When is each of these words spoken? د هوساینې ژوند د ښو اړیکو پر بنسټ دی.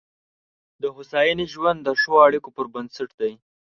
د 0.81 0.83
هوساینې 0.95 1.45
ژوند 1.53 1.79
د 1.83 1.89
ښو 2.01 2.13
اړیکو 2.27 2.49
پر 2.55 2.65
بنسټ 2.73 3.09
دی. 3.19 3.33